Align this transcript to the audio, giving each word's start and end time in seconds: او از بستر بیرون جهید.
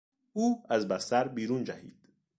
او 0.33 0.63
از 0.69 0.87
بستر 0.87 1.27
بیرون 1.27 1.63
جهید. 1.63 2.09